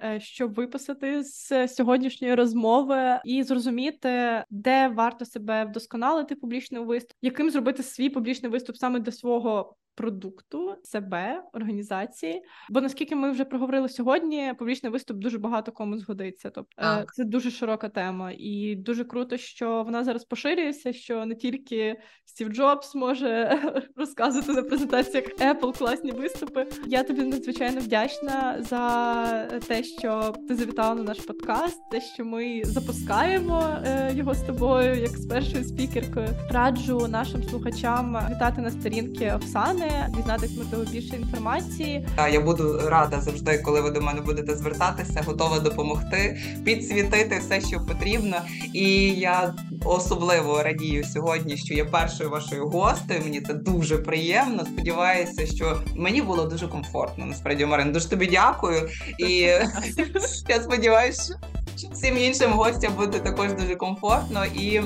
[0.04, 7.50] е, що виписати з сьогоднішньої розмови і зрозуміти, де варто себе вдосконалити публічний виступ, яким
[7.50, 12.42] зробити свій публічний виступ саме для свого продукту, себе, організації.
[12.70, 16.50] Бо наскільки ми вже проговорили сьогодні, публічний виступ дуже багато кому згодиться.
[16.50, 17.14] Тобто Так.
[17.14, 20.92] це дуже широка тема, і дуже круто, що вона зараз поширюється.
[20.92, 23.60] Що не тільки Стів Джобс може
[23.96, 26.66] розказувати на презентаціях Apple класні виступи.
[26.86, 32.62] Я тобі надзвичайно вдячна за те, що ти завітала на наш подкаст, те, що ми
[32.64, 36.28] запускаємо е, його з тобою, як з першою спікеркою.
[36.50, 42.08] Раджу нашим слухачам вітати на сторінки Оксани, дізнатись можливо більше інформації.
[42.32, 47.80] Я буду рада завжди, коли ви до мене будете звертатися, готова допомогти, підсвітити все, що
[47.80, 48.36] потрібно.
[48.72, 53.20] І я особливо радію сьогодні, що я першою вашою гостею.
[53.24, 54.64] Мені це дуже приємно.
[54.64, 57.26] Сподіваюся, що мені було дуже комфортно.
[57.26, 58.88] Насправді, Марин, дуже тобі дякую.
[59.18, 59.30] І
[60.48, 61.38] я сподіваюся,
[61.78, 64.80] що всім іншим гостям буде також дуже комфортно і.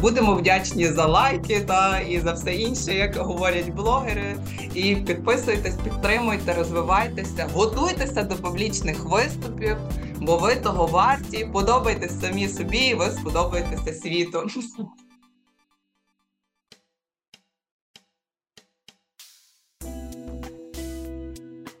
[0.00, 4.36] Будемо вдячні за лайки та і за все інше, як говорять блогери.
[4.74, 9.76] І підписуйтесь, підтримуйте, розвивайтеся, готуйтеся до публічних виступів,
[10.20, 11.48] бо ви того варті.
[11.52, 14.46] Подобайтесь самі собі, і ви сподобаєтеся світу.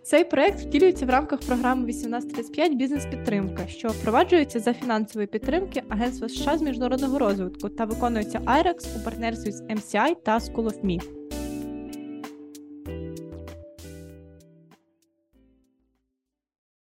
[0.06, 6.58] Цей проект втілюється в рамках програми 1835 Бізнес-підтримка, що впроваджується за фінансової підтримки Агентства США
[6.58, 11.15] з міжнародного розвитку та виконується IREX у партнерстві з MCI та School of Me.